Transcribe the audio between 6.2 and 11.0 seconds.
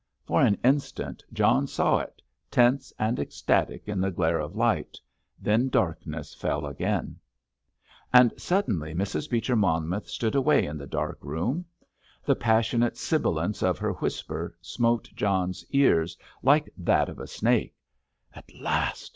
fell again. And suddenly Mrs. Beecher Monmouth stood away in the